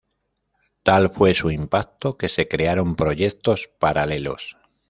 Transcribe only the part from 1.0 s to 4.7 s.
fue su impacto que se crearon proyectos paralelos.